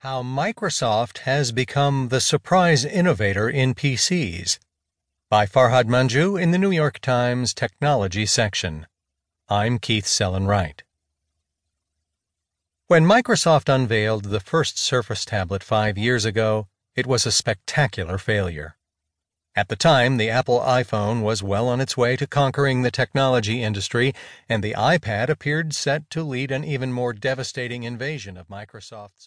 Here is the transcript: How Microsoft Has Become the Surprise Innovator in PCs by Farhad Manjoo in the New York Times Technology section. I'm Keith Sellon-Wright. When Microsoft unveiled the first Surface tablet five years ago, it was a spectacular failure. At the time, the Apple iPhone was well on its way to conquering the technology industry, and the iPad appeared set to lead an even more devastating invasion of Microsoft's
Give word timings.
How 0.00 0.22
Microsoft 0.22 1.20
Has 1.20 1.52
Become 1.52 2.08
the 2.08 2.20
Surprise 2.20 2.84
Innovator 2.84 3.48
in 3.48 3.74
PCs 3.74 4.58
by 5.30 5.46
Farhad 5.46 5.84
Manjoo 5.84 6.40
in 6.40 6.50
the 6.50 6.58
New 6.58 6.70
York 6.70 6.98
Times 6.98 7.54
Technology 7.54 8.26
section. 8.26 8.86
I'm 9.48 9.78
Keith 9.78 10.04
Sellon-Wright. 10.04 10.82
When 12.88 13.06
Microsoft 13.06 13.74
unveiled 13.74 14.24
the 14.24 14.38
first 14.38 14.78
Surface 14.78 15.24
tablet 15.24 15.64
five 15.64 15.96
years 15.96 16.26
ago, 16.26 16.68
it 16.94 17.06
was 17.06 17.24
a 17.24 17.32
spectacular 17.32 18.18
failure. 18.18 18.76
At 19.58 19.70
the 19.70 19.76
time, 19.76 20.18
the 20.18 20.28
Apple 20.28 20.60
iPhone 20.60 21.22
was 21.22 21.42
well 21.42 21.70
on 21.70 21.80
its 21.80 21.96
way 21.96 22.14
to 22.16 22.26
conquering 22.26 22.82
the 22.82 22.90
technology 22.90 23.62
industry, 23.62 24.12
and 24.46 24.62
the 24.62 24.74
iPad 24.74 25.30
appeared 25.30 25.74
set 25.74 26.10
to 26.10 26.22
lead 26.22 26.50
an 26.50 26.64
even 26.64 26.92
more 26.92 27.14
devastating 27.14 27.84
invasion 27.84 28.36
of 28.36 28.48
Microsoft's 28.48 29.26